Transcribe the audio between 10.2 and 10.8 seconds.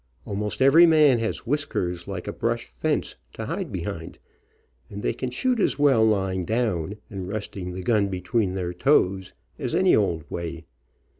way.